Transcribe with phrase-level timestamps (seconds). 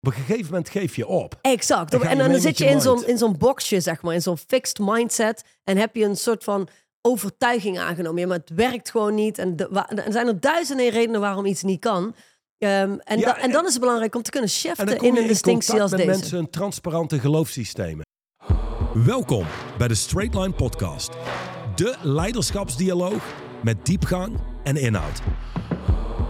[0.00, 1.38] Op een gegeven moment geef je op.
[1.40, 1.94] Exact.
[1.94, 5.44] En dan zit je je in zo'n, zo'n boxje, zeg maar, in zo'n fixed mindset.
[5.64, 6.68] En heb je een soort van
[7.00, 8.20] overtuiging aangenomen.
[8.20, 9.38] Ja, maar het werkt gewoon niet.
[9.38, 12.14] En er zijn er duizenden redenen waarom iets niet kan.
[12.58, 15.16] Ehm, en, Ja, da- en dan is het belangrijk om te kunnen En shiften in
[15.16, 16.10] een in distinctie als met deze.
[16.12, 18.04] mensen een transparante geloofssystemen.
[18.94, 19.46] Welkom
[19.78, 21.10] bij de Straight Line Podcast.
[21.74, 25.20] De leiderschapsdialoog met diepgang en inhoud.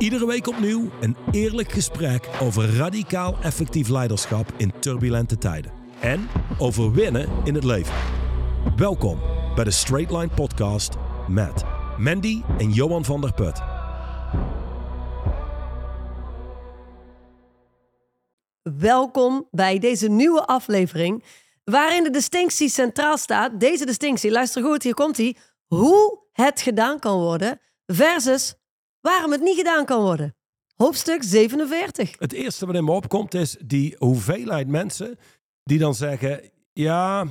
[0.01, 5.73] Iedere week opnieuw een eerlijk gesprek over radicaal effectief leiderschap in turbulente tijden.
[6.01, 7.95] En over winnen in het leven.
[8.77, 9.21] Welkom
[9.55, 10.95] bij de Straight Line Podcast
[11.29, 11.65] met
[11.99, 13.61] Mandy en Johan van der Put.
[18.81, 21.25] Welkom bij deze nieuwe aflevering.
[21.65, 23.61] Waarin de distinctie centraal staat.
[23.61, 25.37] Deze distinctie, luister goed, hier komt hij.
[25.67, 28.55] Hoe het gedaan kan worden versus
[29.01, 30.35] waarom het niet gedaan kan worden.
[30.77, 32.15] Hoofdstuk 47.
[32.19, 35.19] Het eerste wat in me opkomt is die hoeveelheid mensen
[35.65, 36.41] die dan zeggen:
[36.73, 37.25] Ja,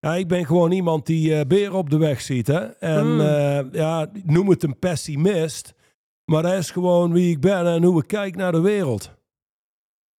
[0.00, 2.46] ja ik ben gewoon iemand die eh beren op de weg ziet.
[2.46, 2.60] Hè?
[2.64, 3.20] En Mm.
[3.20, 5.74] eh, ja, noem het een pessimist,
[6.24, 9.10] maar dat is gewoon wie ik ben en hoe ik kijk naar de wereld.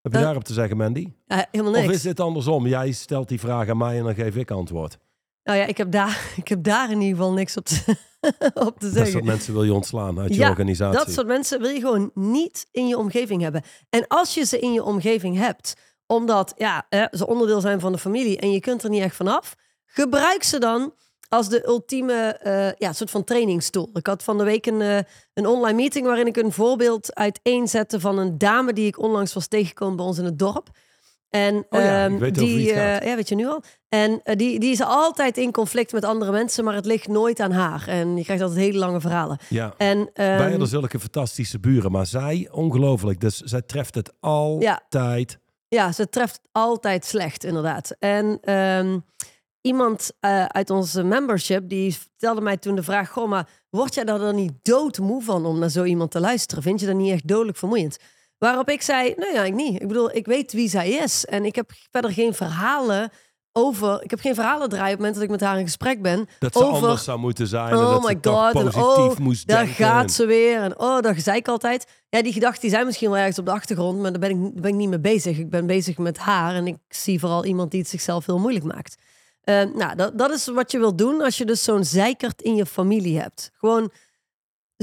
[0.01, 1.13] Heb je daarop te zeggen, Mandy?
[1.25, 1.85] Ja, helemaal niks.
[1.85, 2.67] Of is dit andersom?
[2.67, 4.97] Jij stelt die vraag aan mij en dan geef ik antwoord.
[5.43, 7.95] Nou ja, ik heb daar, ik heb daar in ieder geval niks op te,
[8.67, 10.97] op te Dat soort mensen wil je ontslaan uit je Ja, organisatie.
[10.97, 13.63] Dat soort mensen wil je gewoon niet in je omgeving hebben.
[13.89, 15.73] En als je ze in je omgeving hebt,
[16.05, 19.55] omdat ja, ze onderdeel zijn van de familie en je kunt er niet echt vanaf,
[19.85, 20.93] gebruik ze dan
[21.33, 23.89] als de ultieme eh, ja, soort van trainingstool.
[23.93, 24.97] Ik had van de week een, eh,
[25.33, 29.47] een online meeting waarin ik een voorbeeld uiteenzette van een dame die ik onlangs was
[29.47, 30.69] tegengekomen bij ons in het dorp.
[31.33, 33.63] En Oh ja, ehm, die, eh, ja, weet je nu al.
[33.89, 37.39] En eh, die, die is altijd in conflict met andere mensen, maar het ligt nooit
[37.39, 37.87] aan haar.
[37.87, 39.37] En je krijgt altijd hele lange verhalen.
[39.49, 39.73] ja.
[39.77, 43.19] En, Wij hadden zulke fantastische buren, maar zij, ongelooflijk.
[43.19, 45.39] Dus zij treft het altijd.
[45.67, 47.95] Ja, ze treft altijd slecht, inderdaad.
[47.99, 48.99] En ehm,
[49.61, 53.09] iemand eh, uit onze membership, die stelde mij toen de vraag...
[53.09, 56.63] Goh, maar word jij daar dan niet doodmoe van om naar zo iemand te luisteren?
[56.63, 57.97] Vind je dat niet echt dodelijk vermoeiend?
[58.43, 59.81] Waarop ik zei, nee, ja, ik niet.
[59.81, 61.25] Ik bedoel, ik weet wie zij is.
[61.25, 63.11] En ik heb verder geen verhalen
[63.51, 64.03] over...
[64.03, 66.27] Ik heb geen verhalen draaien op het moment dat ik met haar in gesprek ben.
[66.39, 67.69] Dat ze over, anders zou moeten zijn.
[67.69, 69.85] en Oh dat ze my god, en oh, moest daar denken.
[69.85, 70.61] gaat en- ze weer.
[70.61, 71.87] En oh, dat zei ik altijd.
[72.09, 74.41] Ja, die gedachten die zijn misschien wel ergens op de achtergrond, maar daar ben, ik,
[74.41, 75.37] daar ben ik niet mee bezig.
[75.37, 78.65] Ik ben bezig met haar en ik zie vooral iemand die het zichzelf heel moeilijk
[78.65, 78.95] maakt.
[79.41, 82.55] Eh, nou, dat, dat is wat je wilt doen als je dus zo'n zeikert in
[82.55, 83.51] je familie hebt.
[83.53, 83.91] Gewoon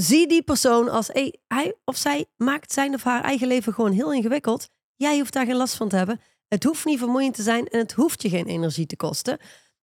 [0.00, 3.92] zie die persoon als, hey, hij of zij maakt zijn of haar eigen leven gewoon
[3.92, 4.68] heel ingewikkeld.
[4.96, 6.20] Jij hoeft daar geen last van te hebben.
[6.48, 9.38] Het hoeft niet vermoeiend te zijn en het hoeft je geen energie te kosten.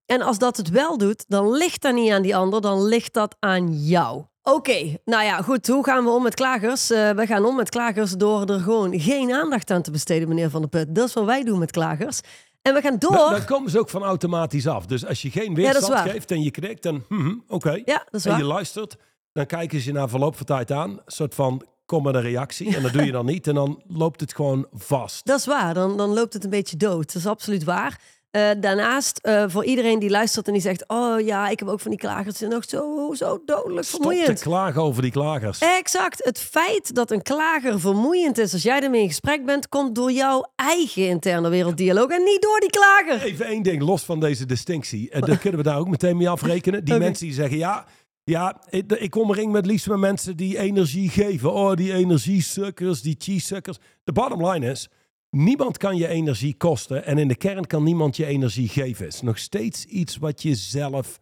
[0.05, 3.13] En als dat het wel doet, dan ligt dat niet aan die ander, dan ligt
[3.13, 4.23] dat aan jou.
[4.41, 5.67] Oké, nou ja, goed.
[5.67, 6.89] Hoe gaan we om met klagers?
[6.89, 10.49] Eh, we gaan om met klagers door er gewoon geen aandacht aan te besteden, meneer
[10.49, 10.95] Van der Put.
[10.95, 12.19] Dat is wat wij doen met klagers.
[12.61, 13.11] En we gaan door.
[13.11, 14.85] Dan, dan komen ze ook van automatisch af.
[14.85, 17.81] Dus als je geen weerstand geeft en je knikt, dan hm, oké.
[17.85, 18.39] ja, dat is En waar.
[18.39, 18.97] je luistert,
[19.37, 20.89] dan kijken ze je na verloop van tijd aan.
[20.89, 22.75] Een soort van, kom met een reactie.
[22.75, 23.47] En dat doe je dan niet.
[23.47, 25.25] En dan loopt het gewoon vast.
[25.25, 27.05] Dat is waar, dan, dan loopt het een beetje dood.
[27.13, 27.99] Dat is absoluut waar.
[28.31, 30.83] Eh, daarnaast, eh, voor iedereen die luistert en die zegt...
[30.87, 32.41] oh ja, ik heb ook van die klagers.
[32.41, 34.39] en nog zo, zo dodelijk Stop te vermoeiend.
[34.39, 35.59] klagen over die klagers.
[35.59, 36.25] Exact.
[36.25, 39.69] Het feit dat een klager vermoeiend is als jij ermee in gesprek bent...
[39.69, 43.21] komt door jouw eigen interne werelddialoog en niet door die klager.
[43.21, 45.09] Even één ding, los van deze distinctie.
[45.13, 46.85] Uh, dat kunnen we daar ook meteen mee afrekenen.
[46.85, 47.85] Die mensen die zeggen, ja,
[48.29, 51.53] ja ik, ik omring met liefst met mensen die energie geven.
[51.53, 53.77] Oh, die energiesukkers, die cheese-sukkers.
[54.03, 54.89] De bottom line is,
[55.29, 57.05] niemand kan je energie kosten.
[57.05, 59.05] En in de kern kan niemand je energie geven.
[59.05, 61.19] Het is nog steeds iets wat je zelf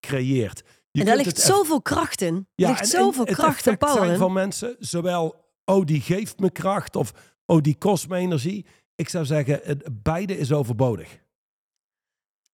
[0.00, 0.62] creëert.
[0.90, 2.34] Je en daar ligt zoveel kracht in.
[2.34, 6.00] Er ja, ligt en- zoveel en kracht en power zijn van mensen, zowel, oh, die
[6.00, 7.12] geeft me kracht of,
[7.46, 8.66] oh, die kost me energie.
[8.94, 11.18] Ik zou zeggen, het, beide is overbodig.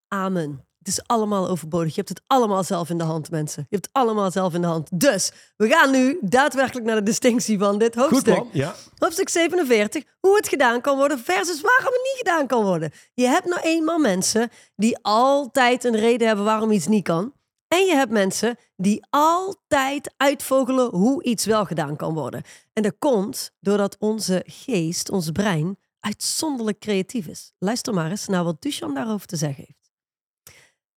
[0.09, 0.65] Amen.
[0.85, 1.89] Het is allemaal overbodig.
[1.89, 3.67] Je hebt het allemaal zelf in de hand, mensen.
[3.69, 4.89] Je hebt het allemaal zelf in de hand.
[5.01, 8.45] Dus, we gaan nu daadwerkelijk naar de distinctie van dit Goed hoofdstuk.
[8.53, 8.75] ja.
[8.99, 12.93] Hoofdstuk 47, hoe het gedaan kan worden versus waarom het niet gedaan kan worden.
[13.15, 17.33] Je hebt nou eenmaal mensen die altijd een reden hebben waarom iets niet kan.
[17.69, 22.43] En je hebt mensen die altijd uitvogelen hoe iets wel gedaan kan worden.
[22.73, 27.53] En dat komt doordat onze geest, ons brein, uitzonderlijk creatief is.
[27.59, 29.84] Luister maar eens naar wat Duchan daarover te zeggen heeft.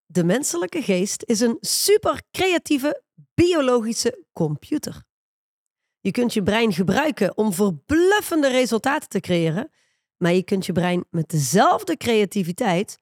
[0.09, 5.04] De menselijke geest is een super creatieve biologische computer.
[6.00, 9.71] Je kunt je brein gebruiken om verbluffende resultaten te creëren,
[10.18, 13.00] maar je kunt je brein met dezelfde creativiteit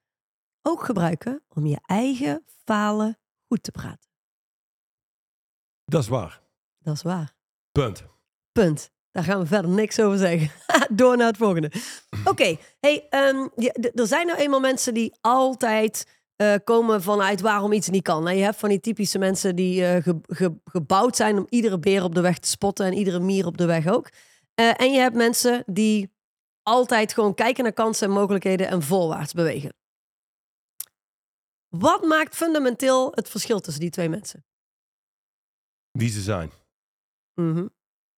[0.61, 4.09] ook gebruiken om je eigen falen goed te praten.
[5.85, 6.41] Dat is waar.
[6.79, 7.35] Dat is waar.
[7.71, 8.05] Punt.
[8.51, 8.91] Punt.
[9.11, 10.51] Daar gaan we verder niks over zeggen.
[10.97, 11.71] Door naar het volgende.
[12.25, 13.47] Oké, hey, ehm,
[13.93, 18.23] er zijn nou eenmaal mensen die altijd eh, komen vanuit waarom iets niet kan.
[18.23, 21.79] Nou, je hebt van die typische mensen die eh, ge- ge- gebouwd zijn om iedere
[21.79, 24.09] beer op de weg te spotten en iedere mier op de weg ook.
[24.53, 26.13] Eh, en je hebt mensen die
[26.63, 29.73] altijd gewoon kijken naar kansen en mogelijkheden en voorwaarts bewegen.
[31.69, 34.45] Wat maakt fundamenteel het verschil tussen die twee mensen?
[35.91, 36.51] Wie ze zijn.
[37.33, 37.67] Mhm.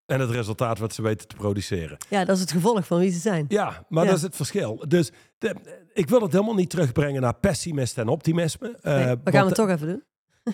[0.07, 1.97] En het resultaat wat ze weten te produceren.
[2.09, 3.45] Ja, dat is het gevolg van wie ze zijn.
[3.47, 4.09] Ja, maar Ja.
[4.09, 4.83] dat is het verschil.
[4.87, 5.55] Dus de,
[5.93, 8.77] ik wil het helemaal niet terugbrengen naar pessimist en optimisme.
[8.81, 10.03] Eh, Nee, we gaan want- het toch even doen.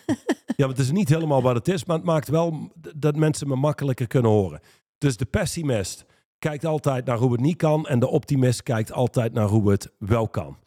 [0.56, 3.48] Ja, want het is niet helemaal wat het is, maar het maakt wel dat mensen
[3.48, 4.60] me makkelijker kunnen horen.
[4.98, 6.06] Dus de pessimist
[6.40, 9.92] kijkt altijd naar hoe het niet kan en de optimist kijkt altijd naar hoe het
[10.00, 10.58] wel kan.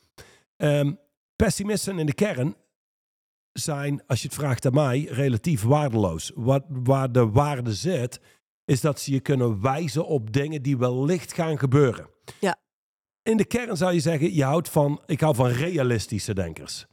[0.57, 0.93] Ehm,
[1.37, 2.55] pessimisten in de kern
[3.53, 6.33] zijn, als je het vraagt aan mij, relatief waardeloos.
[6.35, 8.21] Wat, waar de waarde zit,
[8.67, 12.07] is dat ze je kunnen wijzen op dingen die wellicht gaan gebeuren.
[12.41, 12.57] Ja.
[13.23, 16.87] In de kern zou je zeggen, je houdt van, ik hou van realistische denkers.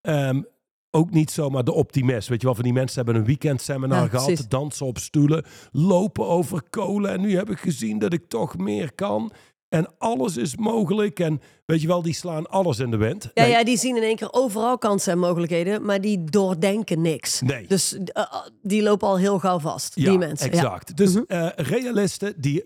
[0.00, 0.42] Ehm,
[0.90, 2.28] ook niet zomaar de optimist.
[2.28, 4.48] Weet je wel, van die mensen hebben een weekendseminar Ja, gehad, precies.
[4.48, 7.10] dansen op stoelen, lopen over kolen.
[7.10, 9.32] En nu heb ik gezien dat ik toch meer kan.
[9.68, 11.20] En alles is mogelijk.
[11.20, 13.30] En weet je wel, die slaan alles in de wind.
[13.34, 17.00] Ja, Nee, ja, die zien in één keer overal kansen en mogelijkheden, maar die doordenken
[17.00, 17.40] niks.
[17.40, 17.66] Nee.
[17.66, 20.46] Dus eh, die lopen al heel gauw vast, Ja, die mensen.
[20.50, 20.52] Ja.
[20.52, 20.96] exact.
[20.96, 21.22] Dus Mhm.
[21.26, 22.62] eh, realisten die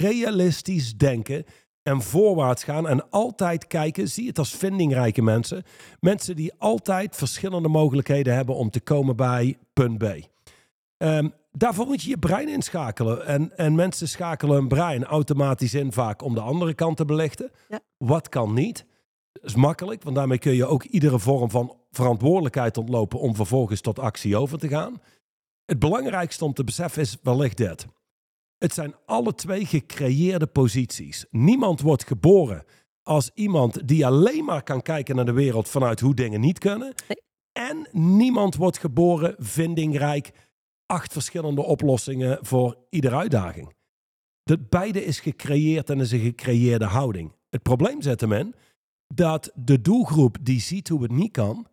[0.00, 1.44] realistisch denken
[1.82, 5.62] en voorwaarts gaan en altijd kijken, zie het als vindingrijke mensen.
[6.00, 10.04] Mensen die altijd verschillende mogelijkheden hebben om te komen bij punt B.
[10.96, 13.26] Ehm, daarvoor moet je je brein inschakelen.
[13.26, 17.50] En, en mensen schakelen hun brein automatisch in vaak om de andere kant te belichten.
[17.68, 17.80] Ja.
[17.96, 18.86] Wat kan niet?
[19.32, 23.80] Dat is makkelijk, want daarmee kun je ook iedere vorm van verantwoordelijkheid ontlopen om vervolgens
[23.80, 25.00] tot actie over te gaan.
[25.64, 27.86] Het belangrijkste om te beseffen is wellicht dit.
[28.58, 31.26] Het zijn alle twee gecreëerde posities.
[31.30, 32.64] Niemand wordt geboren
[33.02, 36.94] als iemand die alleen maar kan kijken naar de wereld vanuit hoe dingen niet kunnen.
[37.08, 37.24] Nee.
[37.52, 40.32] En niemand wordt geboren vindingrijk,
[40.86, 43.74] acht verschillende oplossingen voor iedere uitdaging.
[44.42, 47.32] Dat beide is gecreëerd en is een gecreëerde houding.
[47.50, 48.54] Het probleem zit hem in
[49.14, 51.66] dat de doelgroep die ziet hoe het niet kan,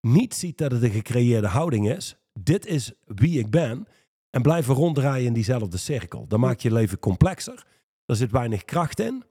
[0.00, 2.16] niet ziet dat het een gecreëerde houding is.
[2.32, 3.86] Dit is wie ik ben.
[4.30, 6.26] En blijven ronddraaien in diezelfde cirkel.
[6.26, 7.66] Dan maak je je leven complexer.
[8.06, 9.24] Er zit weinig kracht in.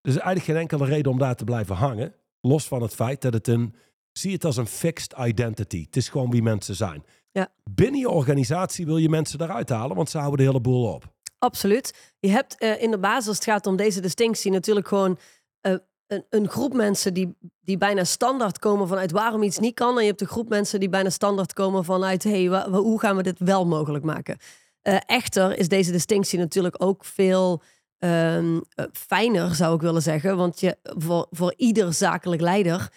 [0.00, 2.14] Er is eigenlijk geen enkele reden om daar te blijven hangen.
[2.40, 3.74] Los van het feit dat het een.
[4.12, 5.84] Zie het als een fixed identity.
[5.84, 7.04] Het is gewoon wie mensen zijn.
[7.30, 7.52] Ja.
[7.70, 11.04] Binnen je organisatie wil je mensen eruit halen, want ze houden de hele boel op.
[11.38, 12.14] Absoluut.
[12.18, 15.18] Je hebt eh, in de basis, het gaat om deze distinctie, natuurlijk gewoon
[15.60, 15.74] eh,
[16.08, 19.96] een, een groep mensen die, die bijna standaard komen vanuit waarom iets niet kan.
[19.96, 23.22] En je hebt een groep mensen die bijna standaard komen vanuit hey, hoe gaan we
[23.22, 24.36] dit wel mogelijk maken.
[24.82, 27.62] Eh, echter is deze distinctie natuurlijk ook veel
[27.98, 30.36] ehm, eh, fijner, zou ik willen zeggen.
[30.36, 32.92] Want je, voor, voor ieder zakelijk leider,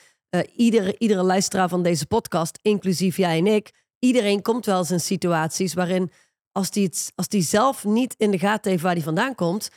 [0.56, 5.00] iedere, iedere luisteraar van deze podcast, inclusief jij en ik, iedereen komt wel eens in
[5.00, 6.12] situaties waarin
[6.52, 9.70] als die, het, als die zelf niet in de gaten heeft waar die vandaan komt,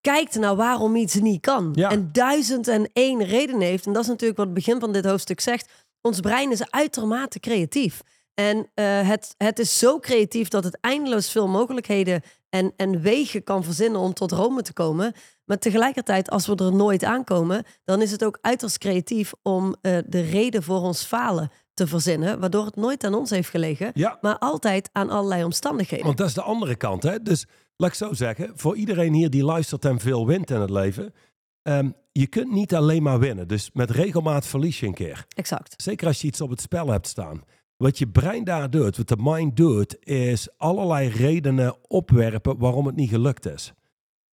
[0.00, 1.72] kijkt naar waarom iets niet kan.
[1.74, 1.90] Ja.
[1.90, 3.86] En duizend en één reden heeft.
[3.86, 5.72] En dat is natuurlijk wat het begin van dit hoofdstuk zegt.
[6.00, 8.02] Ons brein is uitermate creatief.
[8.34, 13.44] En eh, het, het is zo creatief dat het eindeloos veel mogelijkheden en, en wegen
[13.44, 15.12] kan verzinnen om tot Rome te komen.
[15.44, 19.98] Maar tegelijkertijd, als we er nooit aankomen, dan is het ook uiterst creatief om eh,
[20.06, 22.40] de reden voor ons falen te verzinnen.
[22.40, 24.18] Waardoor het nooit aan ons heeft gelegen, Ja.
[24.20, 26.06] maar altijd aan allerlei omstandigheden.
[26.06, 27.02] Want dat is de andere kant.
[27.02, 27.22] Hè?
[27.22, 30.70] Dus laat ik zo zeggen, voor iedereen hier die luistert en veel wint in het
[30.70, 31.14] leven.
[31.62, 33.48] ehm, je kunt niet alleen maar winnen.
[33.48, 35.24] Dus met regelmaat verlies je een keer.
[35.34, 35.82] Exact.
[35.82, 37.42] Zeker als je iets op het spel hebt staan.
[37.76, 42.96] Wat je brein daar doet, wat de mind doet, is allerlei redenen opwerpen waarom het
[42.96, 43.72] niet gelukt is.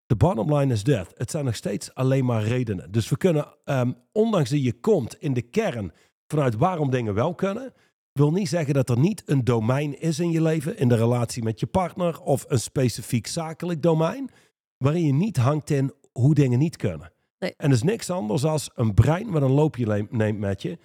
[0.05, 1.07] De bottom line is dit.
[1.15, 2.91] Het zijn nog steeds alleen maar redenen.
[2.91, 5.91] Dus we kunnen, ehm, ondanks dat je komt in de kern
[6.31, 7.73] vanuit waarom dingen wel kunnen,
[8.11, 11.43] wil niet zeggen dat er niet een domein is in je leven, in de relatie
[11.43, 14.29] met je partner of een specifiek zakelijk domein,
[14.77, 17.11] waarin je niet hangt in hoe dingen niet kunnen.
[17.39, 17.53] Nee.
[17.57, 20.77] En dat is niks anders als een brein wat een loopje neemt met je.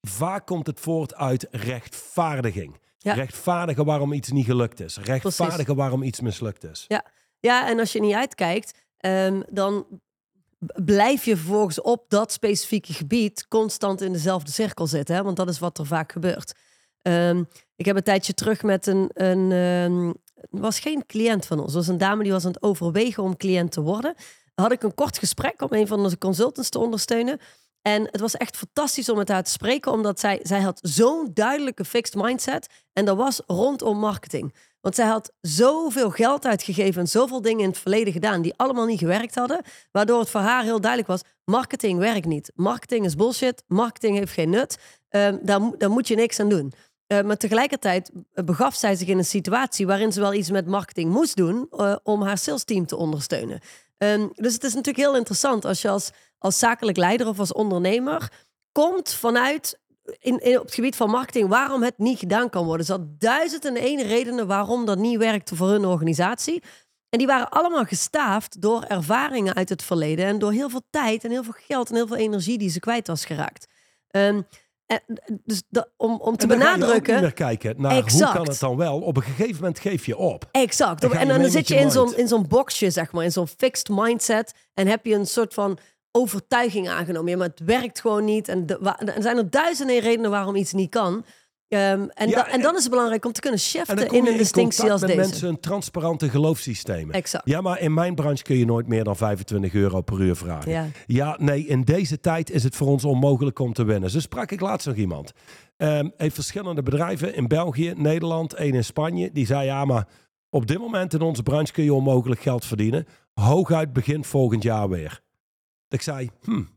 [0.00, 2.80] Vaak komt het voort uit rechtvaardiging.
[2.98, 3.12] Ja.
[3.12, 4.98] Rechtvaardigen waarom iets niet gelukt is.
[4.98, 6.84] Rechtvaardigen waarom iets mislukt is.
[7.40, 9.86] Ja, en als je niet uitkijkt, ehm, dan
[10.84, 15.14] blijf je vervolgens op dat specifieke gebied constant in dezelfde cirkel zitten.
[15.14, 15.22] Hè?
[15.22, 16.52] Want dat is wat er vaak gebeurt.
[17.02, 17.42] Ehm,
[17.76, 19.10] ik heb een tijdje terug met een.
[19.14, 20.12] een ehm,
[20.50, 21.74] was geen cliënt van ons.
[21.74, 24.14] Was een dame die was aan het overwegen om cliënt te worden.
[24.54, 27.40] Had ik een kort gesprek om een van onze consultants te ondersteunen.
[27.86, 31.30] En het was echt fantastisch om met haar te spreken, omdat zij, zij had zo'n
[31.34, 32.66] duidelijke fixed mindset.
[32.92, 34.54] En dat was rondom marketing.
[34.80, 38.86] Want zij had zoveel geld uitgegeven en zoveel dingen in het verleden gedaan die allemaal
[38.86, 39.62] niet gewerkt hadden.
[39.92, 42.52] Waardoor het voor haar heel duidelijk was: marketing werkt niet.
[42.54, 43.62] Marketing is bullshit.
[43.66, 44.78] Marketing heeft geen nut.
[45.10, 45.38] Um,
[45.78, 46.72] daar, moet je niks aan doen.
[47.12, 51.12] Uh, maar tegelijkertijd begaf zij zich in een situatie waarin ze wel iets met marketing
[51.12, 53.60] moest doen uh, om haar sales team te ondersteunen.
[53.98, 57.52] Um, dus het is natuurlijk heel interessant als je als, als zakelijk leider of als
[57.52, 58.32] ondernemer
[58.72, 59.78] komt vanuit
[60.18, 62.86] in, op het gebied van marketing waarom het niet gedaan kan worden.
[62.86, 66.62] Er zat duizend en één redenen waarom dat niet werkte voor hun organisatie.
[67.08, 71.24] En die waren allemaal gestaafd door ervaringen uit het verleden en door heel veel tijd
[71.24, 73.66] en heel veel geld en heel veel energie die ze kwijt was geraakt.
[74.10, 74.46] Um,
[74.86, 75.00] en,
[75.44, 75.62] dus
[75.96, 77.20] om, om te benadrukken.
[77.20, 78.24] Meer kijken naar exact.
[78.24, 79.00] hoe kan het dan wel.
[79.00, 80.48] Op een gegeven moment geef je op.
[80.50, 81.04] Exact.
[81.04, 83.48] En, en dan, zit je, je in zo'n in zo'n boxje, zeg maar, in zo'n
[83.48, 84.54] fixed mindset.
[84.74, 85.78] En heb je een soort van
[86.10, 87.30] overtuiging aangenomen.
[87.30, 88.48] Ja, maar het werkt gewoon niet.
[88.48, 88.66] En
[88.98, 91.24] er zijn er duizenden redenen waarom iets niet kan.
[91.68, 94.92] Um, en, da, en, dan is het belangrijk om te kunnen shiften in een distinctie
[94.92, 95.22] als met deze.
[95.22, 97.10] mensen een transparante geloofssysteem.
[97.10, 97.48] Exact.
[97.48, 100.70] Ja, maar in mijn branche kun je nooit meer dan 25 euro per uur vragen.
[100.70, 100.86] Ja.
[101.06, 104.10] ja, nee, in deze tijd is het voor ons onmogelijk om te winnen.
[104.10, 105.32] Zo sprak ik laatst nog iemand.
[105.76, 109.32] Um, heeft verschillende bedrijven in België, Nederland, één in Spanje.
[109.32, 110.08] Die zei, ja, maar
[110.50, 113.06] op dit moment in onze branche kun je onmogelijk geld verdienen.
[113.34, 115.20] Hooguit begint volgend jaar weer.
[115.88, 116.68] Ik zei, hmm,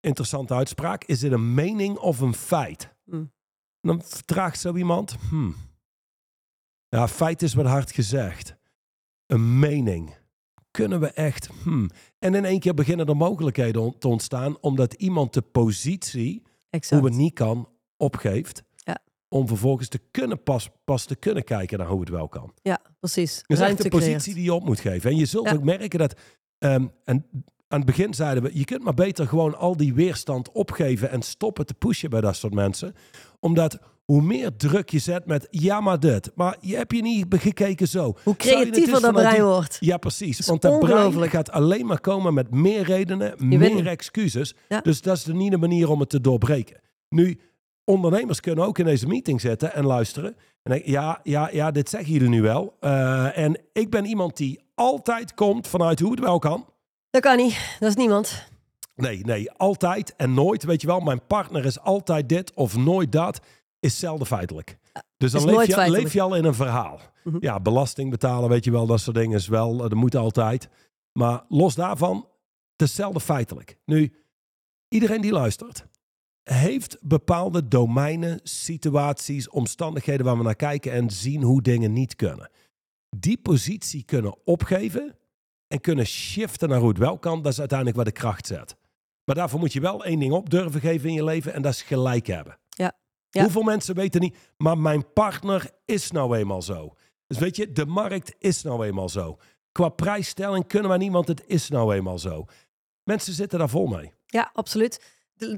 [0.00, 1.04] interessante uitspraak.
[1.04, 2.94] Is dit een mening of een feit?
[3.04, 3.32] Hmm.
[3.84, 5.54] Dan vraagt zo iemand, hmm.
[6.88, 8.56] Ja, feit is wat hard gezegd.
[9.26, 10.16] Een mening.
[10.70, 11.90] Kunnen we echt, hmm.
[12.18, 17.00] En in één keer beginnen er mogelijkheden te ontstaan, omdat iemand de positie, exact.
[17.00, 18.62] hoe het niet kan, opgeeft.
[18.76, 18.98] Ja.
[19.28, 22.52] Om vervolgens te kunnen pas, pas te kunnen kijken naar hoe het wel kan.
[22.62, 23.42] Ja, precies.
[23.46, 25.10] Dus echt de positie die je op moet geven.
[25.10, 25.54] En je zult Ja.
[25.54, 26.20] ook merken dat,
[26.58, 27.26] ehm, en
[27.68, 31.22] aan het begin zeiden we, je kunt maar beter gewoon al die weerstand opgeven en
[31.22, 32.94] stoppen te pushen bij dat soort mensen.
[33.44, 37.26] Omdat hoe meer druk je zet met ja maar dit, maar je hebt je niet
[37.28, 38.16] gekeken zo.
[38.22, 39.76] Hoe creatiever dat brein wordt.
[39.80, 40.46] Ja, precies.
[40.46, 44.54] Want dat brein gaat alleen maar komen met meer redenen, meer excuses.
[44.68, 44.80] Ja.
[44.80, 46.80] Dus dat is de niet de manier om het te doorbreken.
[47.08, 47.40] Nu,
[47.84, 50.36] ondernemers kunnen ook in deze meeting zitten en luisteren.
[50.62, 52.76] En ja, ja, ja, dit zeggen jullie nu wel.
[52.80, 56.66] Eh, en ik ben iemand die altijd komt vanuit hoe het wel kan.
[57.10, 57.76] Dat kan niet.
[57.80, 58.52] Dat is niemand.
[58.94, 60.64] Nee, nee, altijd en nooit.
[60.64, 63.40] Weet je wel, mijn partner is altijd dit of nooit dat.
[63.80, 64.78] Is zelden feitelijk.
[65.16, 67.00] Dus dan leef je, leef je al in een verhaal.
[67.24, 67.36] Mhm.
[67.40, 70.68] Ja, belasting betalen, weet je wel, dat soort dingen is wel, eh, dat moet altijd.
[71.12, 72.28] Maar los daarvan,
[72.76, 73.78] het is zelden feitelijk.
[73.84, 74.12] Nu,
[74.88, 75.86] iedereen die luistert,
[76.42, 82.50] heeft bepaalde domeinen, situaties, omstandigheden waar we naar kijken en zien hoe dingen niet kunnen.
[83.16, 85.16] Die positie kunnen opgeven
[85.68, 88.76] en kunnen shiften naar hoe het wel kan, dat is uiteindelijk waar de kracht zet.
[89.24, 91.72] Maar daarvoor moet je wel één ding op durven geven in je leven en dat
[91.72, 92.58] is gelijk hebben.
[92.68, 92.92] Ja.
[93.30, 93.42] Ja.
[93.42, 96.94] Hoeveel mensen weten niet, maar mijn partner is nou eenmaal zo.
[97.26, 99.38] Dus weet je, de markt is nou eenmaal zo.
[99.72, 102.44] Qua prijsstelling kunnen wij niemand, het is nou eenmaal zo.
[103.02, 104.12] Mensen zitten daar vol mee.
[104.26, 105.04] Ja, absoluut.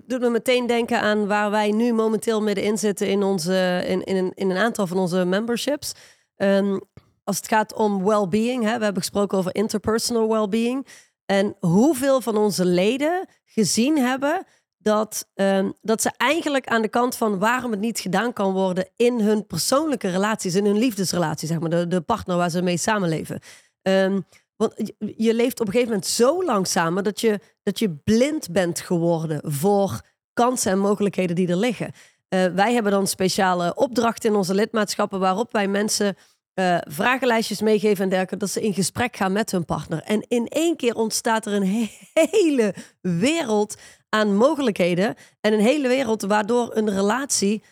[0.07, 4.17] Doet me meteen denken aan waar wij nu momenteel middenin zitten in, onze, in, in,
[4.17, 5.93] een, in een aantal van onze memberships.
[6.37, 6.79] Ehm,
[7.25, 10.87] als het gaat om well-being, hè, we hebben gesproken over interpersonal well-being.
[11.27, 14.47] En hoeveel van onze leden gezien hebben
[14.79, 18.89] dat, ehm, dat ze eigenlijk aan de kant van waarom het niet gedaan kan worden
[18.97, 23.41] in hun persoonlijke relaties, in hun liefdesrelatie, zeg maar, de, partner waar ze mee samenleven.
[23.83, 24.21] Ehm,
[24.57, 27.91] want je, je leeft op een gegeven moment zo lang samen dat je, dat je
[27.91, 30.01] blind bent geworden voor
[30.33, 31.93] kansen en mogelijkheden die er liggen.
[32.29, 36.17] Eh, wij hebben dan speciale opdrachten in onze lidmaatschappen waarop wij mensen
[36.57, 40.03] eh, vragenlijstjes meegeven en dergelijke, dat ze in gesprek gaan met hun partner.
[40.03, 41.91] En in één keer ontstaat er een he-
[42.31, 43.77] hele wereld
[44.09, 47.63] aan mogelijkheden en een hele wereld waardoor een relatie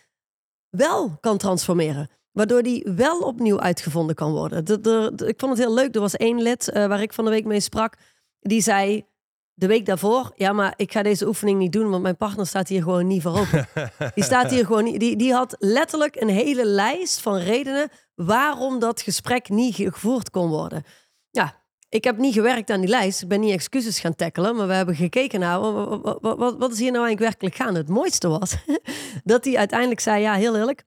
[0.71, 2.11] wel kan transformeren.
[2.33, 4.65] Waardoor die wel opnieuw uitgevonden kan worden.
[4.65, 5.95] De, de- de- ik vond het heel leuk.
[5.95, 7.97] Er was één lid eh, waar ik van de week mee sprak.
[8.41, 9.07] Die zei
[9.55, 10.33] de week daarvoor...
[10.35, 11.91] Ja, maar ik ga deze oefening niet doen...
[11.91, 13.69] want mijn partner staat hier gewoon niet voor open.
[14.15, 15.01] Die staat hier gewoon niet...
[15.01, 17.89] Die, die had letterlijk een hele lijst van redenen...
[18.15, 20.83] waarom dat gesprek niet gevoerd kon worden.
[21.31, 23.23] Ja, ik heb niet gewerkt aan die lijst.
[23.23, 24.57] Ik ben niet excuses gaan tackelen.
[24.57, 25.61] Maar we hebben gekeken naar...
[25.61, 27.79] wa- wa- wa- wat, wat is hier nou eigenlijk werkelijk gaande?
[27.81, 28.57] Het mooiste was
[29.25, 30.23] dat hij uiteindelijk zei...
[30.23, 30.85] Ja, heel eerlijk...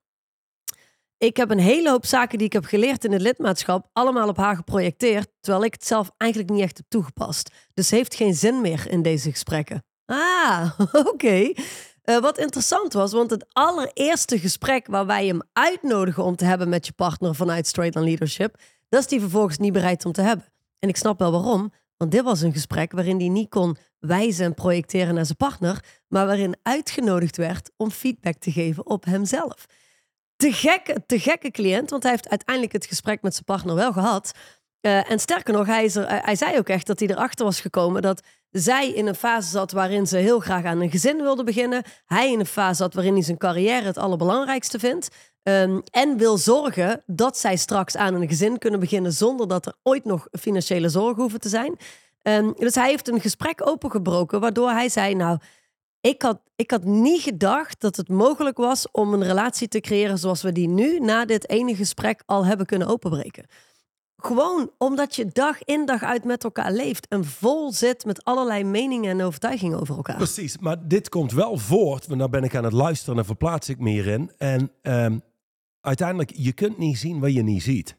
[1.20, 4.38] Ik heb een hele hoop zaken die ik heb geleerd in het lidmaatschap, allemaal op
[4.38, 7.52] haar geprojecteerd, terwijl ik het zelf eigenlijk niet echt heb toegepast.
[7.74, 9.84] Dus heeft geen zin meer in deze gesprekken.
[10.06, 10.80] Ah,
[11.14, 11.52] oké.
[12.02, 16.70] Eh, wat interessant was, want het allereerste gesprek waar wij hem uitnodigen om te hebben
[16.70, 18.56] met je partner vanuit Straight on Leadership,
[18.90, 20.46] dat is die vervolgens niet bereid om te hebben.
[20.80, 24.46] En ik snap wel waarom, Want dit was een gesprek waarin hij niet kon wijzen
[24.46, 29.66] en projecteren naar zijn partner, maar waarin uitgenodigd werd om feedback te geven op hemzelf.
[30.38, 33.94] Te gekke, te gekke cliënt, want hij heeft uiteindelijk het gesprek met zijn partner wel
[33.94, 34.32] gehad.
[34.82, 38.22] Uh, en sterker nog, hij, hij zei ook echt dat hij erachter was gekomen dat
[38.52, 41.84] zij in een fase zat waarin ze heel graag aan een gezin wilde beginnen.
[42.06, 45.10] Hij in een fase zat waarin hij zijn carrière het allerbelangrijkste vindt.
[45.44, 49.74] Um, en wil zorgen dat zij straks aan een gezin kunnen beginnen zonder dat er
[49.84, 51.78] ooit nog financiële zorgen hoeven te zijn.
[52.24, 55.38] Um, dus hij heeft een gesprek opengebroken waardoor hij zei: Nou,
[56.08, 60.18] ik had, ik had niet gedacht dat het mogelijk was om een relatie te creëren
[60.18, 63.46] zoals we die nu na dit ene gesprek al hebben kunnen openbreken.
[64.18, 68.64] Gewoon omdat je dag in dag uit met elkaar leeft en vol zit met allerlei
[68.64, 70.16] meningen en overtuigingen over elkaar.
[70.16, 73.70] Precies, maar dit komt wel voort, want dan ben ik aan het luisteren en verplaats
[73.70, 74.32] ik me hierin.
[74.38, 75.22] En um,
[75.82, 77.98] uiteindelijk, je kunt niet zien wat je niet ziet.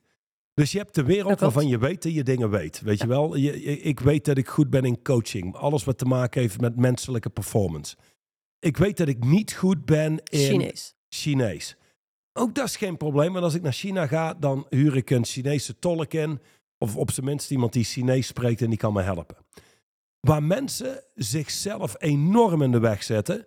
[0.59, 2.81] Dus je hebt de wereld waarvan je weet dat je dingen weet.
[2.81, 5.55] Weet je wel, je, ik weet dat ik goed ben in coaching.
[5.55, 7.97] Alles wat te maken heeft met menselijke performance.
[8.59, 10.95] Ik weet dat ik niet goed ben in Chinees.
[11.09, 11.77] Chinees.
[12.33, 13.33] Ook dat is geen probleem.
[13.33, 16.41] Want als ik naar China ga, dan huur ik een Chinese tolk in.
[16.79, 19.37] Of op zijn minst iemand die Chinees spreekt en die kan me helpen.
[20.21, 23.47] Waar mensen zichzelf enorm in de weg zetten,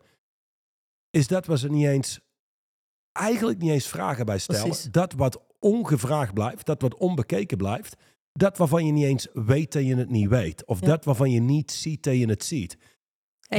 [1.09, 2.19] is dat wat ze niet eens,
[3.11, 4.91] eigenlijk niet eens vragen bij stellen.
[4.91, 7.95] Dat wat ongevraagd blijft, dat wat onbekeken blijft.
[8.33, 10.65] Dat waarvan je niet eens weet dat je het niet weet.
[10.65, 12.77] Of dat waarvan je niet ziet dat je het ziet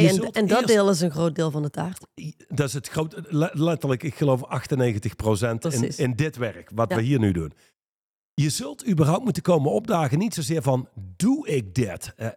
[0.01, 2.07] en, en dat deel is een groot deel van de taart.
[2.49, 3.17] Dat is het groot,
[3.53, 7.53] letterlijk, ik geloof 98 procent in, in dit werk, wat we hier nu doen.
[8.35, 12.15] Je zult überhaupt moeten komen opdagen, niet zozeer van, doe ik dit?
[12.17, 12.29] Uh,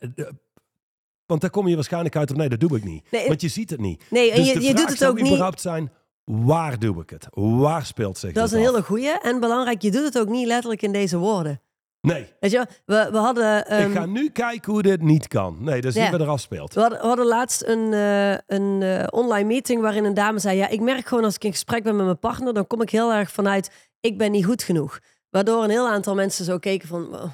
[1.26, 3.12] want daar kom je waarschijnlijk uit of nee, dat doe ik niet.
[3.12, 4.04] Nee, want je ziet het niet.
[4.10, 5.26] Nee, en dus je, je doet het ook niet.
[5.26, 5.92] überhaupt zijn,
[6.26, 7.28] waar doe ik het?
[7.34, 10.48] Waar speelt zich Dat is een hele goeie en belangrijk, je doet het ook niet
[10.48, 11.62] letterlijk in deze woorden.
[12.02, 12.34] Nee.
[12.40, 13.60] Weet je, we, we hadden...
[13.60, 15.58] Ik ehm, ga nu kijken hoe dit niet kan.
[15.60, 16.74] Nee, dat is niet wat er afspeelt.
[16.74, 20.58] We hadden, we hadden laatst een, uh, een uh, online meeting waarin een dame zei...
[20.58, 22.54] Ja, ik merk gewoon als ik in gesprek ben met mijn partner...
[22.54, 25.00] dan kom ik heel erg vanuit, ik ben niet goed genoeg.
[25.30, 27.32] Waardoor een heel aantal mensen zo keken van...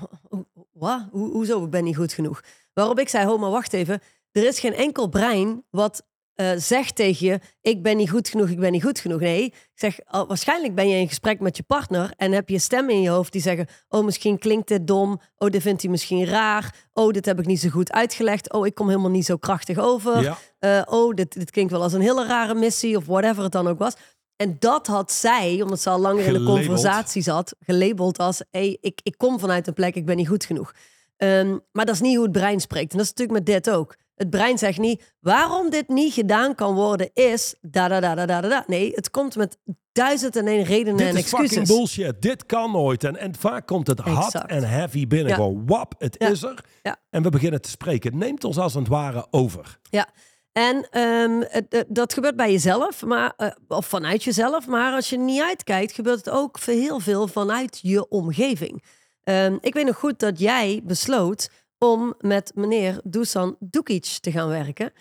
[0.72, 1.08] Wat?
[1.12, 2.42] Ho hoezo, ik ben niet goed genoeg?
[2.74, 4.02] Waarop ik zei, ho, maar wacht even.
[4.32, 6.06] Er is geen enkel brein wat
[6.36, 9.20] uh, zegt tegen je: Ik ben niet goed genoeg, ik ben niet goed genoeg.
[9.20, 12.94] Nee, ik zeg: Waarschijnlijk ben je in gesprek met je partner en heb je stemmen
[12.94, 15.22] in je hoofd die zeggen: Oh, misschien klinkt dit dom.
[15.38, 16.76] Oh, dit vindt hij misschien raar.
[16.94, 18.54] Oh, dit heb ik niet zo goed uitgelegd.
[18.54, 20.38] Oh, ik kom helemaal niet zo krachtig over.
[20.60, 23.68] Uh, oh, dit, dit klinkt wel als een hele rare missie of whatever het dan
[23.68, 23.94] ook was.
[24.36, 28.78] En dat had zij, omdat ze al langer in de conversatie zat, gelabeld als: hey,
[28.82, 30.74] ik, ik kom vanuit een plek, ik ben niet goed genoeg.
[31.18, 32.92] Um, maar dat is niet hoe het brein spreekt.
[32.92, 33.96] En dat is natuurlijk met dit ook.
[34.16, 38.26] Het brein zegt niet waarom dit niet gedaan kan worden is da da da da
[38.26, 38.64] da da.
[38.68, 39.58] Nee, het komt met
[39.92, 41.50] duizend en één redenen en excuses.
[41.50, 42.22] Dit is fucking bullshit.
[42.22, 43.04] Dit kan nooit.
[43.04, 45.28] En, en vaak komt het hard en heavy binnen.
[45.28, 45.36] Ja.
[45.36, 46.64] Gewoon wap, het is er.
[46.84, 46.98] Ja.
[47.10, 48.12] En we beginnen te spreken.
[48.12, 49.80] Het neemt ons als het ware over.
[49.90, 50.08] Ja.
[50.52, 54.68] En um, het, dat gebeurt bij jezelf, maar, uh, of vanuit jezelf.
[54.68, 58.84] Maar als je niet uitkijkt, gebeurt het ook heel veel vanuit je omgeving.
[59.24, 61.50] Um, ik weet nog goed dat jij besloot
[61.84, 64.94] om met meneer Dusan Dukic te gaan werken.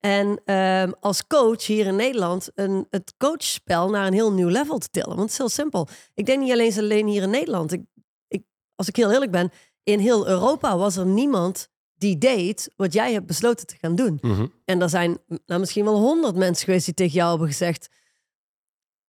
[0.00, 4.78] En um, als coach hier in Nederland een, het coachspel naar een heel nieuw level
[4.78, 5.08] te tillen.
[5.08, 5.88] Want het is heel simpel.
[6.14, 7.72] Ik denk niet alleen, alleen hier in Nederland.
[7.72, 7.82] Ik,
[8.28, 8.42] ik,
[8.74, 9.50] als ik heel eerlijk ben,
[9.82, 14.18] in heel Europa was er niemand die deed wat jij hebt besloten te gaan doen.
[14.20, 14.52] Mm -hmm.
[14.64, 17.88] En er zijn nou, misschien wel honderd mensen geweest die tegen jou hebben gezegd...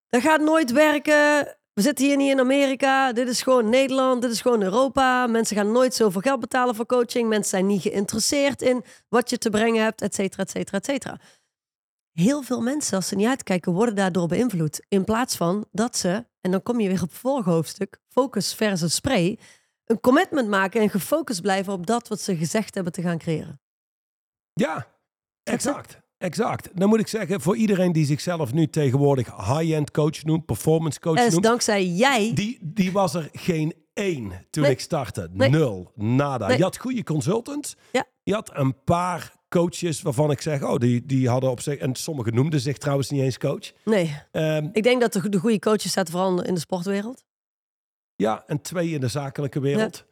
[0.07, 1.57] Dat gaat nooit werken.
[1.79, 3.13] We zitten hier niet in Amerika.
[3.13, 4.21] Dit is gewoon Nederland.
[4.21, 5.27] Dit is gewoon Europa.
[5.27, 7.29] Mensen gaan nooit zoveel geld betalen voor coaching.
[7.29, 10.85] Mensen zijn niet geïnteresseerd in wat je te brengen hebt, et cetera, et cetera, et
[10.85, 11.19] cetera.
[12.11, 14.85] Heel veel mensen, als ze niet uitkijken, worden daardoor beïnvloed.
[14.87, 18.53] In plaats van dat ze, en dan kom je weer op het volgende hoofdstuk, focus
[18.53, 19.39] versus spray,
[19.85, 23.61] een commitment maken en gefocust blijven op dat wat ze gezegd hebben te gaan creëren.
[24.53, 24.87] Ja,
[25.43, 25.99] exact.
[26.19, 26.69] Exact.
[26.73, 31.29] Dan moet ik zeggen, voor iedereen die zichzelf nu tegenwoordig high-end coach noemt, performance coach
[31.29, 31.43] noemt.
[31.43, 32.31] dankzij jij.
[32.33, 35.29] Die, die was er geen één toen ik startte.
[35.33, 35.91] Nul.
[35.95, 36.51] Nada.
[36.51, 37.75] Je had goede consultants.
[37.91, 38.05] Ja.
[38.23, 41.95] Je had een paar coaches waarvan ik zeg, oh, die, die hadden op zich, en
[41.95, 43.71] sommigen noemden zich trouwens niet eens coach.
[43.85, 44.15] Nee.
[44.31, 47.23] Um, ik denk dat de, de goede coaches zaten vooral in de sportwereld.
[48.15, 50.05] Ja, en twee in de zakelijke wereld.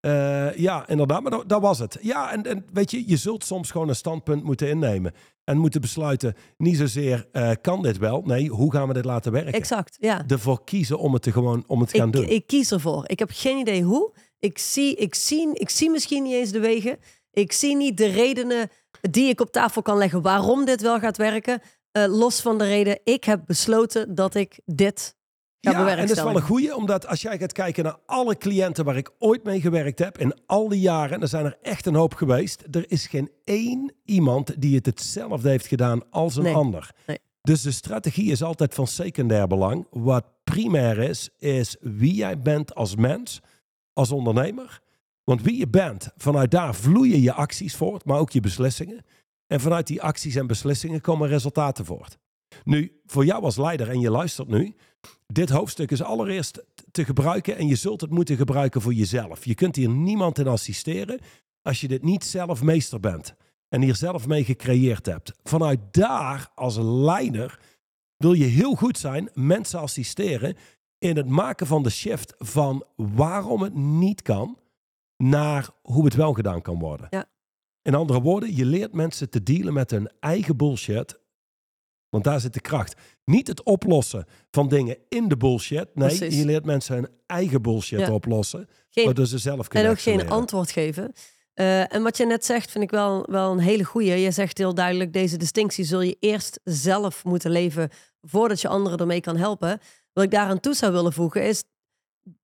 [0.00, 1.98] Uh, ja, inderdaad, maar dat, dat, was het.
[2.00, 5.12] Ja, en, en weet je, je zult soms gewoon een standpunt moeten innemen.
[5.44, 8.22] En moeten besluiten, niet zozeer uh, kan dit wel.
[8.22, 9.52] Nee, hoe gaan we dit laten werken?
[9.52, 10.24] Exact, ja.
[10.26, 12.28] Ervoor kiezen om het te gewoon om het te gaan doen.
[12.28, 13.04] Ik kies ervoor.
[13.06, 14.12] Ik heb geen idee hoe.
[14.38, 16.98] Ik zie, ik, zie, ik zie misschien niet eens de wegen.
[17.30, 21.16] Ik zie niet de redenen die ik op tafel kan leggen waarom dit wel gaat
[21.16, 21.60] werken.
[21.92, 25.16] Uh, los van de reden, ik heb besloten dat ik dit
[25.72, 28.84] Ja, en dat is wel een goeie, omdat als jij gaat kijken naar alle cliënten
[28.84, 31.86] waar ik ooit mee gewerkt heb, in al die jaren, en er zijn er echt
[31.86, 36.42] een hoop geweest, er is geen één iemand die het hetzelfde heeft gedaan als een
[36.42, 36.54] Nee.
[36.54, 36.90] ander.
[37.06, 37.18] Nee.
[37.42, 39.86] Dus de strategie is altijd van secundair belang.
[39.90, 43.40] Wat primair is, is wie jij bent als mens,
[43.92, 44.80] als ondernemer.
[45.24, 49.04] Want wie je bent, vanuit daar vloeien je acties voort, maar ook je beslissingen.
[49.46, 52.18] En vanuit die acties en beslissingen komen resultaten voort.
[52.64, 54.74] Nu, voor jou als leider, en je luistert nu,
[55.26, 59.44] dit hoofdstuk is allereerst te gebruiken en je zult het moeten gebruiken voor jezelf.
[59.44, 61.20] Je kunt hier niemand in assisteren
[61.62, 63.34] als je dit niet zelf meester bent
[63.68, 65.32] en hier zelf mee gecreëerd hebt.
[65.42, 67.58] Vanuit daar als leider
[68.16, 70.56] wil je heel goed zijn, mensen assisteren
[70.98, 74.58] in het maken van de shift van waarom het niet kan
[75.16, 77.06] naar hoe het wel gedaan kan worden.
[77.10, 77.24] Ja.
[77.82, 81.20] In andere woorden, je leert mensen te dealen met hun eigen bullshit.
[82.14, 82.94] Want daar zit de kracht.
[83.24, 85.94] Niet het oplossen van dingen in de bullshit.
[85.94, 86.38] Nee, Precies.
[86.38, 88.12] je leert mensen hun eigen bullshit Ja.
[88.12, 88.68] oplossen.
[88.90, 91.12] Geen Waardoor ze zelf kunnen En ook geen antwoord geven.
[91.54, 94.16] Eh, en wat je net zegt, vind ik wel, wel een hele goeie.
[94.16, 98.98] Je zegt heel duidelijk, deze distinctie zul je eerst zelf moeten leven voordat je anderen
[98.98, 99.80] ermee kan helpen.
[100.12, 101.64] Wat ik daaraan toe zou willen voegen is,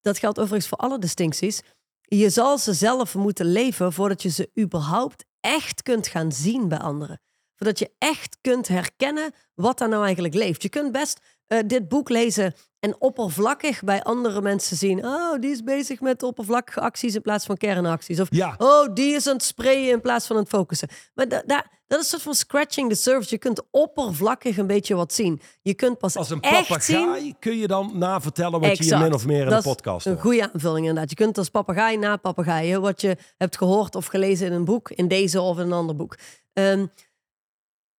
[0.00, 1.60] dat geldt overigens voor alle distincties.
[2.00, 6.78] Je zal ze zelf moeten leven voordat je ze überhaupt echt kunt gaan zien bij
[6.78, 7.20] anderen.
[7.62, 10.62] Voordat je echt kunt herkennen wat daar nou eigenlijk leeft.
[10.62, 15.04] Je kunt best eh, dit boek lezen en oppervlakkig bij andere mensen zien.
[15.04, 18.20] Oh, die is bezig met oppervlakkige acties in plaats van kernacties.
[18.20, 20.88] Of Ja, oh, die is aan het sprayen in plaats van aan het focussen.
[21.14, 23.28] Maar da- da- dat is een soort van scratching the surface.
[23.30, 25.40] Je kunt oppervlakkig een beetje wat zien.
[25.62, 28.90] Je kunt pas als een echt zien kun je dan navertellen wat je Exact.
[28.90, 30.24] hier min of meer in Dat de is podcast Een hoort.
[30.24, 31.10] goede aanvulling inderdaad.
[31.10, 34.90] Je kunt als papegaai na papegaaien wat je hebt gehoord of gelezen in een boek,
[34.90, 36.16] in deze of in een ander boek.
[36.52, 36.86] Ehm,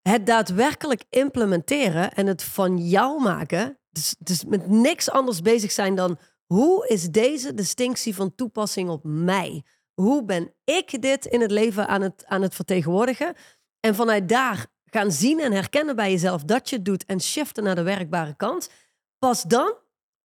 [0.02, 5.96] het daadwerkelijk implementeren en het van jou maken, dus, dus met niks anders bezig zijn
[5.96, 9.64] dan hoe is deze distinctie van toepassing op mij?
[9.94, 13.36] Hoe ben ik dit in het leven aan het, aan het vertegenwoordigen?
[13.80, 17.64] En vanuit daar gaan zien en herkennen bij jezelf dat je het doet en shiften
[17.64, 18.70] naar de werkbare kant.
[19.20, 19.76] Pas dan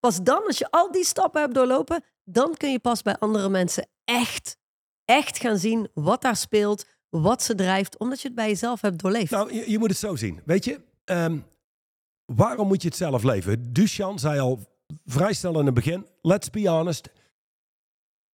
[0.07, 3.49] Pas dan, als je al die stappen hebt doorlopen, dan kun je pas bij andere
[3.49, 4.57] mensen echt,
[5.05, 6.87] echt gaan zien wat daar speelt,
[7.21, 9.31] wat ze drijft, omdat je het bij jezelf hebt doorleefd.
[9.31, 10.41] Nou, je, je moet het zo zien.
[10.45, 11.39] Weet je, ehm,
[12.25, 13.73] waarom moet je het zelf leven?
[13.73, 14.61] Duchan zei al
[15.05, 17.11] vrij snel in het begin, let's be honest.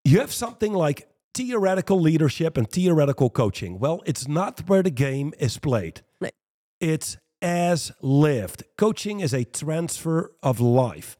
[0.01, 3.79] You have something like theoretical leadership and theoretical coaching.
[3.79, 6.03] Well, it's not where the game is played.
[6.19, 6.31] Nee.
[6.77, 8.63] It's as lived.
[8.75, 11.17] Coaching is a transfer of life.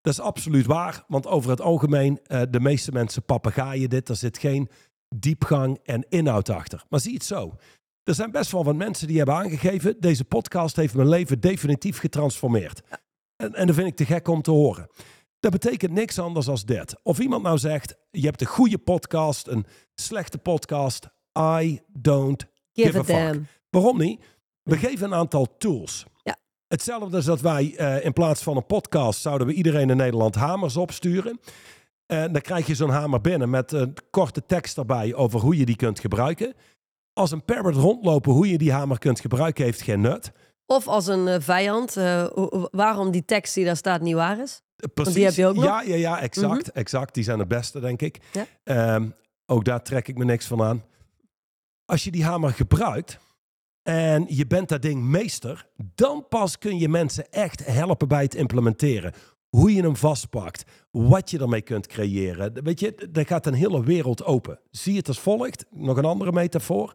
[0.00, 4.08] Dat is absoluut waar, want over het algemeen, eh, de meeste mensen papegaaien dit.
[4.08, 4.68] Er zit geen
[5.14, 6.84] diepgang en inhoud achter.
[6.88, 7.56] Maar zie het zo.
[8.02, 9.96] Er zijn best wel wat mensen die hebben aangegeven...
[10.00, 12.82] deze podcast heeft mijn leven definitief getransformeerd.
[13.36, 14.90] En, en dat vind ik te gek om te horen.
[15.40, 16.94] Dat betekent niks anders als dit.
[17.02, 21.08] Of iemand nou zegt, je hebt een goede podcast, een slechte podcast.
[21.38, 23.42] I don't Give give a a fuck.
[23.70, 24.24] Waarom niet?
[24.62, 26.06] We geven een aantal tools.
[26.22, 26.36] Ja.
[26.68, 29.20] Hetzelfde als dat wij eh, in plaats van een podcast...
[29.20, 31.40] zouden we iedereen in Nederland hamers opsturen.
[32.10, 35.14] En dan krijg je zo'n hamer binnen met een korte tekst erbij...
[35.14, 36.54] over hoe je die kunt gebruiken.
[37.12, 39.64] Als een parrot rondlopen hoe je die hamer kunt gebruiken...
[39.64, 40.32] heeft geen nut.
[40.66, 42.26] Of als een eh, vijand, eh,
[42.70, 44.62] waarom die tekst die daar staat niet waar is.
[44.94, 45.14] Precies.
[45.14, 45.64] die heb je ook nog?
[45.64, 46.72] Ja, ja, ja, exact.
[46.72, 47.14] exact.
[47.14, 48.18] Die zijn het beste, denk ik.
[48.32, 48.46] Ja.
[48.64, 49.08] Ehm,
[49.46, 50.84] ook daar trek ik me niks van aan.
[51.84, 53.18] Als je die hamer gebruikt
[53.82, 58.34] en je bent dat ding meester, dan pas kun je mensen echt helpen bij het
[58.34, 59.12] implementeren.
[59.50, 62.62] Hoe je hem vastpakt, wat je ermee kunt creëren.
[62.62, 64.60] Weet je, er gaat een hele wereld open.
[64.70, 65.64] Zie het als volgt.
[65.70, 66.94] Nog een andere metafoor.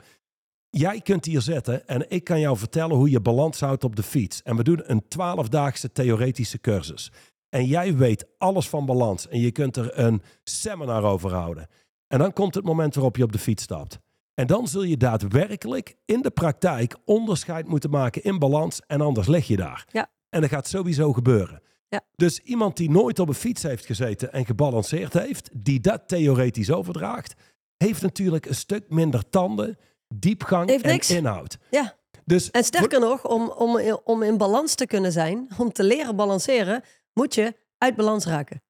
[0.69, 4.03] Jij kunt hier zitten en ik kan jou vertellen hoe je balans houdt op de
[4.03, 4.41] fiets.
[4.41, 7.11] En we doen een twaalfdaagse theoretische cursus.
[7.49, 11.67] En jij weet alles van balans en je kunt er een seminar over houden.
[12.07, 13.99] En dan komt het moment waarop je op de fiets stapt.
[14.33, 19.27] En dan zul je daadwerkelijk in de praktijk onderscheid moeten maken in balans en anders
[19.27, 19.87] lig je daar.
[19.91, 20.09] Ja.
[20.29, 21.61] En dat gaat sowieso gebeuren.
[21.95, 22.01] Ja.
[22.15, 26.71] Dus iemand die nooit op een fiets heeft gezeten en gebalanceerd heeft, die dat theoretisch
[26.71, 27.33] overdraagt,
[27.77, 29.77] heeft natuurlijk een stuk minder tanden,
[30.15, 31.09] diepgang Heeft en niks.
[31.11, 31.57] inhoud.
[31.69, 31.95] Ja.
[32.25, 36.15] Dus En sterker nog, om, om, om in balans te kunnen zijn, om te leren
[36.15, 38.61] balanceren, moet je uit balans raken.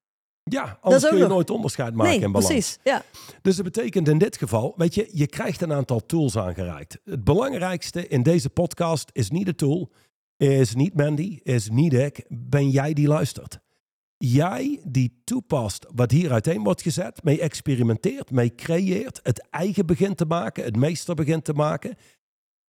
[0.42, 2.46] ja, anders kun je nog- nooit onderscheid maken nee, in balans.
[2.52, 2.78] precies.
[2.84, 3.02] Ja.
[3.42, 6.98] Dus dat betekent in dit geval, weet je, je krijgt een aantal tools aangereikt.
[7.04, 9.90] Het belangrijkste in deze podcast is niet de tool,
[10.36, 13.58] is niet Mandy, is niet ik, ben jij die luistert.
[14.18, 20.16] Jij die toepast wat hier uiteen wordt gezet, mee experimenteert, mee creëert, het eigen begint
[20.16, 21.96] te maken, het meester begint te maken.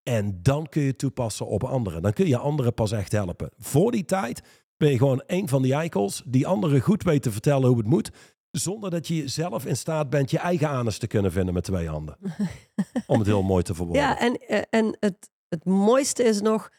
[0.03, 2.01] En dan kun je toepassen op anderen.
[2.01, 3.49] Dan kun je anderen pas echt helpen.
[3.57, 4.41] Voor die tijd
[4.77, 7.87] ben je gewoon een van die eikels die anderen goed weet te vertellen hoe het
[7.87, 8.11] moet.
[8.51, 11.87] Zonder dat je zelf in staat bent je eigen anus te kunnen vinden met twee
[11.87, 12.17] handen.
[13.07, 14.01] Om het heel mooi te verwoorden.
[14.01, 16.69] Ja, en, eh, en het, het mooiste is nog,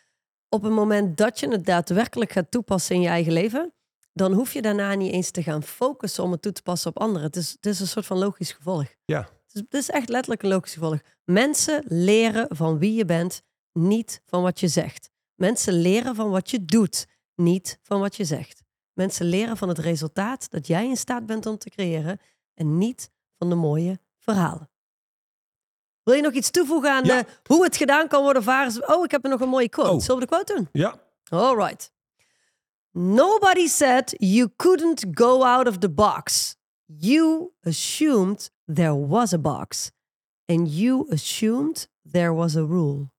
[0.48, 3.72] op het moment dat je het daadwerkelijk gaat toepassen in je eigen leven,
[4.12, 6.98] dan hoef je daarna niet eens te gaan focussen om het toe te passen op
[6.98, 7.22] anderen.
[7.22, 8.86] Het is, het is een soort van logisch gevolg.
[9.04, 9.20] Ja.
[9.20, 11.00] Het is, het is echt letterlijk een logisch gevolg.
[11.24, 15.10] Mensen leren van wie je bent, niet van wat je zegt.
[15.34, 18.62] Mensen leren van wat je doet, niet van wat je zegt.
[18.92, 22.18] Mensen leren van het resultaat dat jij in staat bent om te creëren
[22.54, 24.70] en niet van de mooie verhalen.
[26.08, 27.18] Wil je nog iets toevoegen aan Ja.
[27.18, 28.42] eh, hoe het gedaan kan worden?
[28.42, 28.88] Varen?
[28.96, 29.90] Oh, ik heb er nog een mooie quote.
[29.90, 30.00] Oh.
[30.00, 30.68] Zullen we de quote doen?
[30.72, 30.94] Ja,
[31.28, 31.90] All right.
[32.92, 36.56] Nobody said you couldn't go out of the box.
[36.86, 39.90] You assumed there was a box.
[40.46, 43.10] And you assumed there was a rule.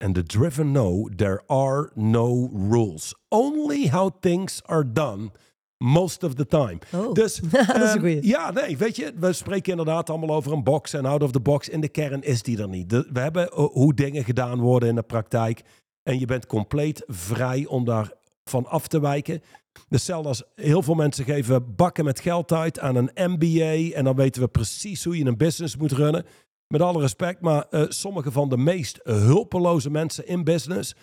[0.00, 3.14] and the driven know there are no rules.
[3.28, 5.30] Only how things are done
[5.78, 6.78] most of the time.
[6.94, 8.26] Oh, Dus, dat is een ehm, goeie.
[8.26, 11.40] Ja, nee, weet je, we spreken inderdaad allemaal over een box en out of the
[11.40, 11.68] box.
[11.68, 12.90] In de kern is die er niet.
[12.90, 15.62] De- we hebben eh, hoe dingen gedaan worden in de praktijk.
[16.02, 18.12] En je bent compleet vrij om daar
[18.44, 19.42] van af te wijken.
[19.88, 23.96] Hetzelfde als heel veel mensen geven bakken met geld uit aan een MBA.
[23.96, 26.26] En dan weten we precies hoe je een business moet runnen.
[26.68, 30.94] Met alle respect, maar eh, sommige van de meest hulpeloze mensen in business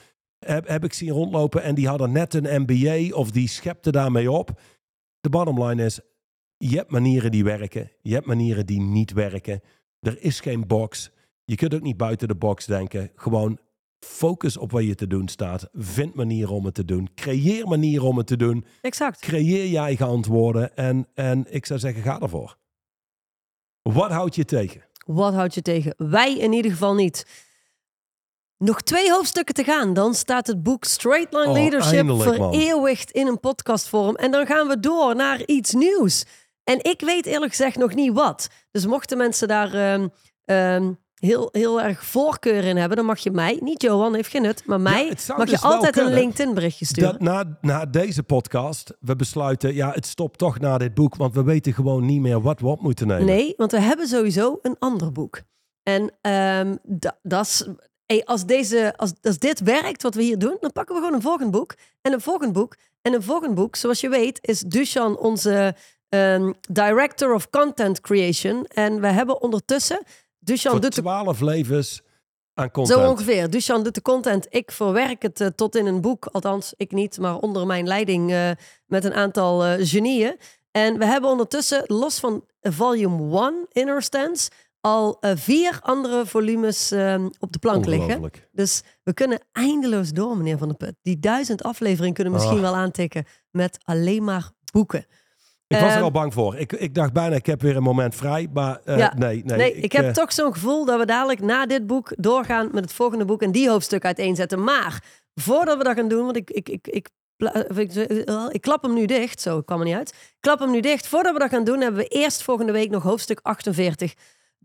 [0.46, 1.64] heb, heb ik zien rondlopen.
[1.64, 4.62] En die hadden net een MBA of die schepten daarmee op.
[5.20, 6.00] De bottom line is,
[6.58, 7.92] je hebt manieren die werken.
[8.02, 9.62] Je hebt manieren die niet werken.
[10.00, 11.12] Er is geen box.
[11.46, 13.12] Je kunt ook niet buiten de box denken.
[13.16, 13.60] Gewoon
[14.00, 15.70] focus op wat je te doen staat.
[15.74, 17.10] Vind manieren om het te doen.
[17.16, 18.66] Creëer manieren om het te doen.
[18.82, 19.20] Exact.
[19.20, 20.76] Creëer je eigen antwoorden.
[20.76, 22.58] En, en ik zou zeggen, ga ervoor.
[23.82, 24.84] Wat houdt je tegen?
[25.06, 25.94] Wat houd je tegen?
[25.98, 27.26] Wij in ieder geval niet.
[28.58, 29.94] Nog twee hoofdstukken te gaan.
[29.94, 34.16] Dan staat het boek Straight Line Oh, Leadership vereeuwigd in een podcastvorm.
[34.16, 36.26] En dan gaan we door naar iets nieuws.
[36.64, 38.48] En ik weet eerlijk gezegd nog niet wat.
[38.72, 40.08] Dus mochten mensen daar ehm,
[40.46, 44.42] ehm, heel, heel erg voorkeur in hebben, dan mag je mij, niet Johan, heeft geen
[44.42, 47.12] nut, maar mij, mag dus je wel altijd een kunnen LinkedIn berichtje sturen.
[47.12, 51.16] Dat na, na deze podcast, we besluiten, ja, het stopt toch na dit boek.
[51.16, 53.26] Want we weten gewoon niet meer wat we op moeten nemen.
[53.26, 55.42] Nee, want we hebben sowieso een ander boek.
[55.84, 57.68] En ehm da- dat is.
[58.06, 61.16] Hey, als, deze, als, als dit werkt, wat we hier doen, dan pakken we gewoon
[61.16, 61.76] een volgend boek.
[62.02, 62.76] En een volgend boek.
[63.02, 65.76] En een volgend boek, zoals je weet, is Dushan onze
[66.10, 68.66] ehm, Director of Content Creation.
[68.66, 70.04] En we hebben ondertussen.
[70.40, 72.02] Dushan Voor doet de twaalf levens
[72.54, 73.00] aan content.
[73.00, 73.50] Zo ongeveer.
[73.50, 74.48] Dushan doet de content.
[74.50, 76.26] Ik verwerk het eh, tot in een boek.
[76.26, 78.50] Althans, ik niet, maar onder mijn leiding eh,
[78.86, 80.38] met een aantal eh, genieën.
[80.72, 84.50] En we hebben ondertussen, los van volume 1 Inner Stance,
[84.86, 88.32] al eh, vier andere volumes eh, op de plank liggen.
[88.52, 90.94] Dus we kunnen eindeloos door, meneer Van der Put.
[91.02, 92.72] Die duizend afleveringen kunnen we misschien Ah.
[92.72, 95.06] wel aantikken met alleen maar boeken.
[95.68, 96.56] Ik was er Ehm, al bang voor.
[96.58, 98.48] Ik, ik dacht bijna, ik heb weer een moment vrij.
[98.54, 99.14] Maar eh, Ja.
[99.18, 99.58] nee, nee.
[99.58, 102.84] Nee, ik, heb eh, toch zo'n gevoel dat we dadelijk na dit boek doorgaan met
[102.84, 104.64] het volgende boek en die hoofdstuk uiteenzetten.
[104.64, 105.04] Maar
[105.36, 109.06] voordat we dat gaan doen, want ik, ik, ik, ik, ik, ik klap hem nu
[109.06, 110.10] dicht, zo ik kwam er niet uit.
[110.10, 111.08] Ik klap hem nu dicht.
[111.08, 114.14] Voordat we dat gaan doen, hebben we eerst volgende week nog hoofdstuk 48.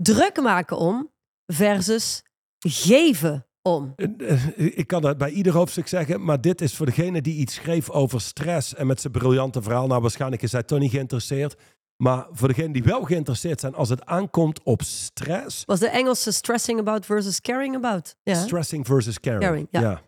[0.02, 1.10] Druk maken om
[1.46, 2.22] versus
[2.58, 3.92] geven om.
[3.96, 7.54] eh, Ik kan dat bij ieder hoofdstuk zeggen, maar dit is voor degene die iets
[7.54, 9.86] schreef over stress en met zijn briljante verhaal.
[9.86, 11.56] Nou, waarschijnlijk is hij toch niet geïnteresseerd.
[11.96, 16.32] Maar voor degenen die wel geïnteresseerd zijn, als het aankomt op stress, Was de Engelse
[16.32, 18.16] stressing about versus caring about.
[18.22, 18.34] Ja.
[18.34, 19.42] stressing versus caring.
[19.42, 19.80] Caring, ja.
[19.80, 20.00] Ja,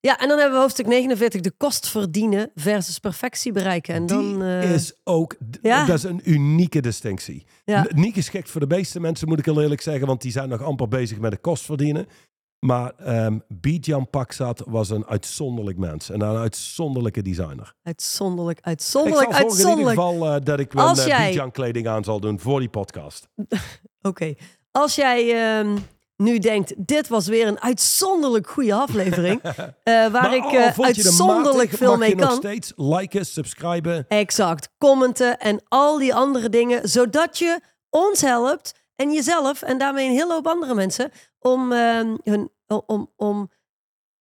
[0.00, 3.94] en dan hebben we hoofdstuk 49, de kost verdienen versus perfectie bereiken.
[3.94, 5.86] En dan, Die eh, is ook, ja.
[5.86, 7.46] dat is een unieke distinctie.
[7.64, 7.86] Ja.
[7.94, 10.62] Niet geschikt voor de meeste mensen, moet ik heel eerlijk zeggen, want die zijn nog
[10.62, 12.06] amper bezig met de kost verdienen.
[12.66, 17.74] Maar ehm Bijan Paksat was een uitzonderlijk mens en een uitzonderlijke designer.
[17.82, 20.00] Uitzonderlijk, Ik uitzonderlijk, zal zorgen in ieder uitzonderlijk.
[20.20, 23.28] geval eh, dat ik wel uh, jij- Bijan kleding aan zal doen voor die podcast.
[24.02, 24.34] Oké,
[24.70, 25.76] als jij ehm,
[26.20, 31.70] nu denkt, dit was weer een uitzonderlijk goede aflevering, eh, waar Maar ik eh, uitzonderlijk
[31.70, 32.36] veel mee je nog kan.
[32.36, 34.04] steeds liken, subscriben.
[34.08, 40.06] Exact, commenten en al die andere dingen, zodat je ons helpt en jezelf en daarmee
[40.06, 42.50] een hele hoop andere mensen om, ehm, hun,
[42.86, 43.50] om, om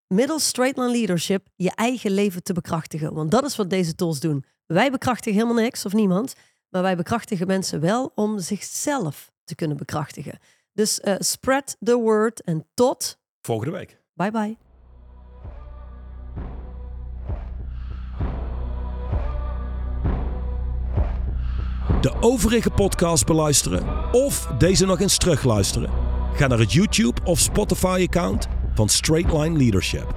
[0.08, 3.14] middels straight line leadership je eigen leven te bekrachtigen.
[3.14, 4.46] Want dat is wat deze tools doen.
[4.66, 6.36] Wij bekrachtigen helemaal niks of niemand,
[6.70, 10.40] maar wij bekrachtigen mensen wel om zichzelf te kunnen bekrachtigen.
[10.80, 14.02] Dus eh, spread the word en tot Volgende week.
[14.14, 14.58] bye bye.
[22.02, 25.90] De overige podcast beluisteren of deze nog eens terugluisteren.
[26.34, 30.14] Ga naar het YouTube of Spotify account van Straight Line Leadership.